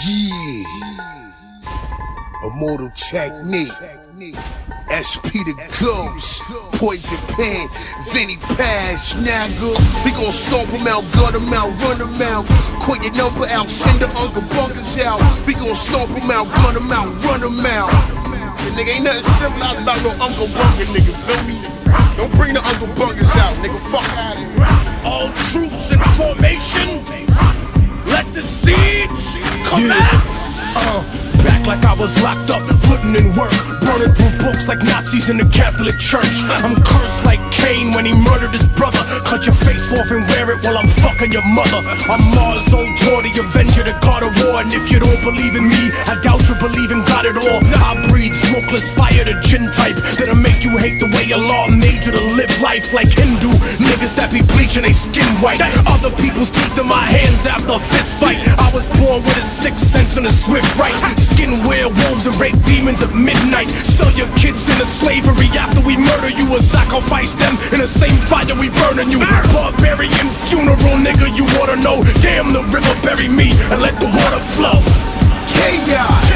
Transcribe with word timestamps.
Yeah. 0.00 0.64
Immortal 2.44 2.90
Technique. 2.94 3.68
SP 4.88 5.44
the 5.44 5.52
Ghost, 5.80 6.42
Poison 6.78 7.18
Pen, 7.36 7.68
Vinnie 8.12 8.38
Paz, 8.56 9.12
Nagger. 9.20 9.76
We 10.04 10.12
gon' 10.12 10.32
stomp 10.32 10.70
him 10.70 10.86
out, 10.86 11.04
gut 11.12 11.34
him 11.34 11.52
out, 11.52 11.68
run 11.82 12.00
him 12.00 12.22
out. 12.22 12.46
Quit 12.80 13.02
your 13.02 13.12
number 13.12 13.46
out, 13.46 13.68
send 13.68 14.00
the 14.00 14.08
Uncle 14.16 14.42
Bunkers 14.56 14.98
out. 14.98 15.20
We 15.46 15.54
gon' 15.54 15.74
stomp 15.74 16.10
him 16.10 16.30
out, 16.30 16.46
gun 16.62 16.76
him 16.76 16.90
out, 16.90 17.12
run 17.24 17.42
him 17.42 17.66
out. 17.66 17.90
The 18.64 18.70
nigga 18.72 18.96
ain't 18.96 19.04
nothing 19.04 19.22
civilized 19.22 19.82
about 19.82 20.02
no 20.02 20.10
Uncle 20.24 20.48
Bunker, 20.56 20.88
nigga, 20.88 21.12
feel 21.28 21.42
me? 21.44 21.60
Don't 22.16 22.32
bring 22.32 22.54
the 22.54 22.64
Uncle 22.64 22.88
Bunkers 22.96 23.34
out, 23.36 23.56
nigga, 23.60 23.80
fuck 23.92 24.08
out 24.16 24.36
of 24.36 24.44
here. 24.56 25.04
All 25.04 25.32
troops 25.52 25.92
in 25.92 26.00
formation. 26.16 27.41
Let 29.72 29.88
the 29.88 29.94
siege. 30.52 30.52
Uh, 30.76 31.00
back 31.44 31.66
like 31.66 31.84
I 31.84 31.94
was 31.94 32.12
locked 32.22 32.50
up, 32.50 32.60
putting 32.88 33.16
in 33.16 33.32
work, 33.36 33.52
burning 33.80 34.12
through 34.12 34.32
books 34.40 34.68
like 34.68 34.78
Nazis 34.84 35.30
in 35.30 35.36
the 35.36 35.48
Catholic 35.48 35.98
Church. 35.98 36.44
I'm 36.64 36.76
cursed 36.82 37.24
like 37.24 37.40
Cain 37.52 37.92
when 37.92 38.04
he 38.04 38.12
murdered 38.12 38.52
his 38.52 38.66
brother. 38.66 39.00
Cut 39.24 39.44
your 39.44 39.54
face 39.54 39.92
off 39.92 40.10
and 40.10 40.28
wear 40.28 40.52
it 40.52 40.64
while 40.64 40.76
I'm 40.76 40.88
fucking 40.88 41.32
your 41.32 41.44
mother. 41.44 41.80
I'm 42.08 42.20
Mars, 42.36 42.72
old 42.72 42.96
tour, 43.00 43.22
the 43.22 43.32
Avenger, 43.40 43.84
the 43.84 43.96
God 44.00 44.22
of 44.22 44.32
War. 44.44 44.60
And 44.60 44.72
if 44.72 44.90
you 44.90 45.00
don't 45.00 45.22
believe 45.24 45.56
in 45.56 45.64
me, 45.64 45.92
I 46.08 46.20
doubt 46.20 46.44
you 46.48 46.56
believe 46.56 46.92
in 46.92 47.00
God 47.04 47.24
at 47.24 47.36
all. 47.36 47.60
I 47.80 47.96
breathe 48.08 48.34
smokeless 48.34 48.88
fire, 48.92 49.24
the 49.24 49.40
jinn 49.40 49.72
type 49.72 49.96
that'll 50.20 50.36
make 50.36 50.64
you 50.64 50.76
hate 50.76 51.00
the 51.00 51.08
way 51.16 51.32
Allah 51.32 51.70
made 51.72 52.04
you 52.04 52.12
to 52.12 52.20
live 52.36 52.52
life 52.60 52.92
like 52.92 53.08
Hindu 53.08 53.48
niggas 53.80 54.14
that 54.16 54.32
be 54.32 54.40
bleaching 54.62 54.86
they 54.86 54.94
skin 54.94 55.26
white. 55.42 55.58
Other 55.90 56.14
people's 56.22 56.50
teeth 56.50 56.78
in 56.78 56.86
my 56.86 57.02
hands 57.02 57.46
after 57.46 57.74
a 57.74 57.82
fist 57.82 58.20
fight. 58.20 58.38
I 58.62 58.70
was 58.70 58.86
born 59.02 59.18
with 59.26 59.34
a 59.34 59.42
sixth 59.42 59.82
sense 59.82 60.16
and 60.16 60.24
a 60.26 60.30
swift 60.30 60.70
right. 60.78 60.94
Skin 61.18 61.66
werewolves 61.66 62.30
and 62.30 62.36
rape 62.38 62.54
demons 62.62 63.02
at 63.02 63.10
midnight. 63.10 63.70
Sell 63.82 64.12
your 64.14 64.30
kids 64.38 64.70
into 64.70 64.86
slavery 64.86 65.50
after 65.58 65.82
we 65.82 65.96
murder 65.96 66.30
you 66.30 66.46
or 66.54 66.60
sacrifice 66.60 67.34
them 67.34 67.58
in 67.74 67.80
the 67.82 67.90
same 67.90 68.14
fire 68.22 68.54
we 68.54 68.70
burning 68.86 69.10
you. 69.10 69.18
Barbarian 69.50 70.28
funeral, 70.46 70.94
nigga, 70.94 71.26
you 71.34 71.42
oughta 71.58 71.74
know. 71.82 71.98
Damn, 72.22 72.54
the 72.54 72.62
river 72.70 72.94
bury 73.02 73.26
me 73.26 73.50
and 73.74 73.82
let 73.82 73.98
the 73.98 74.06
water 74.06 74.42
flow. 74.54 74.78
Chaos, 75.50 76.31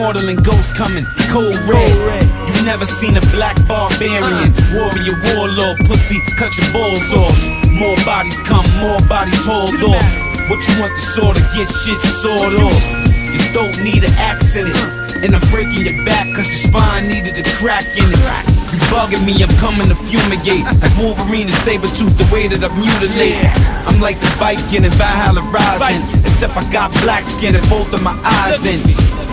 Immortal 0.00 0.30
and 0.32 0.42
ghost 0.42 0.74
coming, 0.74 1.04
cold 1.28 1.52
red. 1.68 2.24
You 2.48 2.64
never 2.64 2.86
seen 2.86 3.18
a 3.18 3.24
black 3.36 3.52
barbarian, 3.68 4.48
warrior, 4.72 5.12
warlord, 5.28 5.76
pussy, 5.84 6.16
cut 6.40 6.56
your 6.56 6.72
balls 6.72 7.12
off. 7.12 7.36
More 7.68 8.00
bodies 8.08 8.40
come, 8.48 8.64
more 8.80 8.96
bodies 9.12 9.36
hauled 9.44 9.76
off. 9.84 10.08
What 10.48 10.64
you 10.64 10.80
want 10.80 10.96
the 10.96 11.04
sword 11.04 11.36
to 11.36 11.44
get 11.52 11.68
shit 11.68 12.00
sawed 12.00 12.56
off? 12.64 12.80
Your 13.28 13.44
throat 13.52 13.76
need 13.84 14.00
an 14.00 14.16
accident. 14.16 14.72
And 15.20 15.36
I'm 15.36 15.44
breaking 15.52 15.84
your 15.84 16.00
back 16.08 16.24
cause 16.32 16.48
your 16.48 16.72
spine 16.72 17.04
needed 17.04 17.36
a 17.36 17.44
crack 17.60 17.84
in 17.92 18.08
it. 18.08 18.24
You 18.72 18.80
bugging 18.88 19.20
me, 19.28 19.36
I'm 19.44 19.52
coming 19.60 19.92
to 19.92 19.98
fumigate. 20.08 20.64
Like 20.80 20.96
Wolverine 20.96 21.52
and 21.52 21.60
Sabretooth, 21.60 22.16
the 22.16 22.24
way 22.32 22.48
that 22.48 22.64
I've 22.64 22.72
mutilated. 22.72 23.52
I'm 23.84 24.00
like 24.00 24.16
the 24.16 24.32
Viking 24.40 24.88
and 24.88 24.96
Valhalla 24.96 25.44
Rising. 25.52 26.00
Except 26.24 26.56
I 26.56 26.64
got 26.72 26.88
black 27.04 27.28
skin 27.28 27.54
and 27.54 27.68
both 27.68 27.92
of 27.92 28.00
my 28.02 28.16
eyes 28.24 28.64
in. 28.64 28.80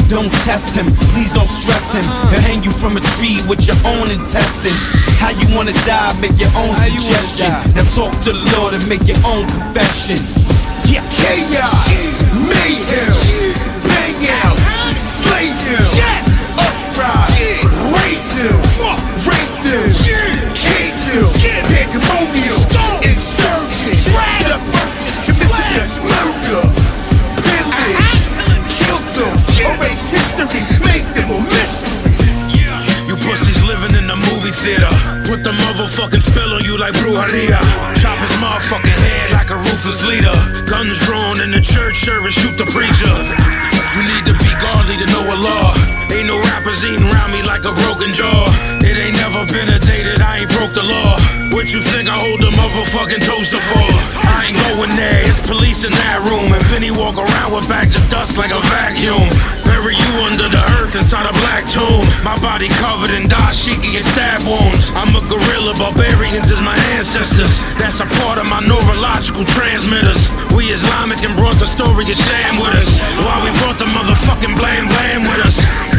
Don't 0.10 0.32
test 0.48 0.74
him, 0.74 0.88
please 1.12 1.34
don't 1.34 1.48
stress 1.48 1.94
him. 1.94 2.04
He'll 2.32 2.40
hang 2.40 2.64
you 2.64 2.72
from 2.72 2.96
a 2.96 3.02
tree 3.20 3.44
with 3.48 3.68
your 3.68 3.76
own 3.84 4.10
intestines. 4.10 4.80
How 5.20 5.32
you 5.32 5.48
wanna 5.56 5.74
die, 5.84 6.16
make 6.22 6.40
your 6.40 6.52
own 6.56 6.74
suggestion. 6.76 7.52
Now 7.76 7.84
talk 7.92 8.14
to 8.24 8.32
the 8.32 8.44
Lord 8.56 8.74
and 8.74 8.88
make 8.88 9.04
your 9.04 9.20
own 9.26 9.46
confession. 9.48 10.24
Yeah. 10.88 11.04
Chaos, 11.12 12.24
mayhem, 12.48 13.17
Put 35.38 35.54
the 35.54 35.58
motherfucking 35.70 36.24
spell 36.24 36.50
on 36.50 36.66
you 36.66 36.80
like 36.80 36.94
brujeria. 36.98 37.62
Chop 38.02 38.18
his 38.26 38.34
motherfucking 38.42 38.90
head 38.90 39.30
like 39.38 39.52
a 39.52 39.58
ruthless 39.70 40.02
leader. 40.02 40.34
Guns 40.66 40.98
drawn 41.06 41.42
in 41.42 41.52
the 41.52 41.62
church 41.62 42.02
service, 42.02 42.34
shoot 42.34 42.58
the 42.58 42.66
preacher. 42.74 43.14
You 43.94 44.02
need 44.10 44.26
to 44.26 44.34
be 44.42 44.50
godly 44.58 44.98
to 44.98 45.06
know 45.14 45.30
Allah. 45.30 45.78
Ain't 46.10 46.26
no 46.26 46.42
rappers 46.42 46.82
eating 46.84 47.06
around 47.06 47.34
me 47.34 47.44
like 47.46 47.70
a 47.70 47.74
broken 47.86 48.10
jaw. 48.18 48.50
It 48.82 48.98
ain't 48.98 49.14
never 49.22 49.46
been 49.54 49.70
a 49.70 49.78
day 49.78 50.02
that 50.10 50.26
I 50.26 50.42
ain't 50.42 50.50
broke 50.58 50.74
the 50.74 50.82
law. 50.82 51.22
What 51.54 51.70
you 51.70 51.86
think 51.86 52.10
I 52.10 52.18
hold 52.18 52.42
the 52.42 52.50
motherfucking 52.58 53.22
toaster 53.22 53.62
for? 53.62 53.86
I 54.26 54.50
ain't 54.50 54.58
going 54.74 54.90
there, 54.98 55.22
it's 55.22 55.38
police 55.46 55.86
in 55.86 55.94
that 56.02 56.26
room. 56.26 56.50
And 56.50 56.66
Vinnie 56.74 56.90
walk 56.90 57.22
around 57.22 57.54
with 57.54 57.70
bags 57.70 57.94
of 57.94 58.02
dust 58.10 58.42
like 58.42 58.50
a 58.50 58.62
vacuum. 58.74 59.30
Bury 59.78 59.94
you 59.94 60.14
under 60.26 60.50
the 60.50 60.64
earth 60.82 60.96
inside 60.96 61.30
a 61.30 61.34
black 61.46 61.70
tomb. 61.70 62.02
My 62.26 62.34
body 62.42 62.68
covered 62.82 63.14
in 63.14 63.30
dashiki 63.30 63.94
and 63.94 64.04
stab 64.04 64.42
wounds. 64.42 64.90
I'm 64.98 65.14
a 65.14 65.22
gorilla, 65.30 65.78
barbarians 65.78 66.50
is 66.50 66.60
my 66.62 66.76
ancestors. 66.98 67.60
That's 67.78 68.00
a 68.00 68.10
part 68.18 68.40
of 68.40 68.50
my 68.50 68.60
neurological 68.66 69.46
transmitters. 69.46 70.34
We 70.58 70.74
Islamic 70.74 71.22
and 71.22 71.36
brought 71.38 71.62
the 71.62 71.68
story 71.68 72.10
of 72.10 72.18
Sham 72.18 72.58
with 72.58 72.74
us. 72.74 72.90
While 73.22 73.46
we 73.46 73.54
brought 73.62 73.78
the 73.78 73.86
motherfucking 73.94 74.58
blam 74.58 74.90
blam 74.90 75.22
with 75.22 75.46
us. 75.46 75.97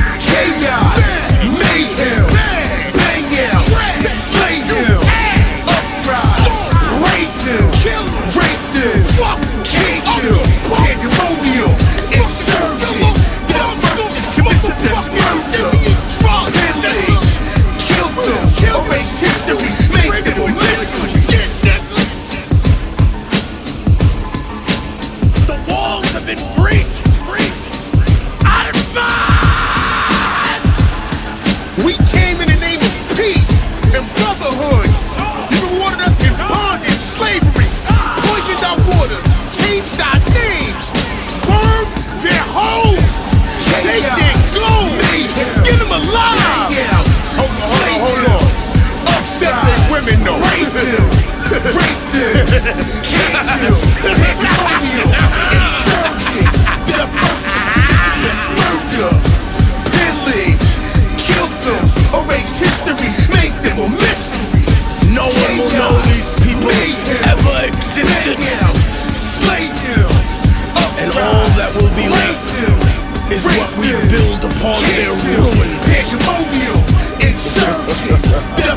Is 73.30 73.44
what 73.58 73.70
we 73.76 73.92
build 74.08 74.44
upon. 74.44 74.80
Their 74.96 75.12
ruin. 75.12 75.70
Pandemonium, 75.84 76.80
insurgent, 77.20 78.67